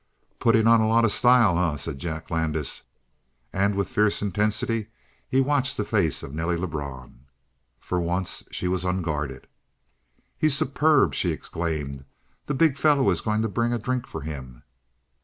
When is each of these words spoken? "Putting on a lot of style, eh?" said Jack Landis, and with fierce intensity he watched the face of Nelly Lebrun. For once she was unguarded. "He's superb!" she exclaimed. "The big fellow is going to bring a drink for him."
"Putting 0.39 0.65
on 0.65 0.81
a 0.81 0.87
lot 0.87 1.05
of 1.05 1.11
style, 1.11 1.59
eh?" 1.59 1.75
said 1.77 1.99
Jack 1.99 2.31
Landis, 2.31 2.85
and 3.53 3.75
with 3.75 3.87
fierce 3.87 4.19
intensity 4.23 4.87
he 5.29 5.39
watched 5.39 5.77
the 5.77 5.85
face 5.85 6.23
of 6.23 6.33
Nelly 6.33 6.57
Lebrun. 6.57 7.27
For 7.79 8.01
once 8.01 8.43
she 8.49 8.67
was 8.67 8.83
unguarded. 8.83 9.45
"He's 10.39 10.55
superb!" 10.55 11.13
she 11.13 11.29
exclaimed. 11.31 12.05
"The 12.47 12.55
big 12.55 12.79
fellow 12.79 13.11
is 13.11 13.21
going 13.21 13.43
to 13.43 13.47
bring 13.47 13.73
a 13.73 13.77
drink 13.77 14.07
for 14.07 14.21
him." 14.21 14.63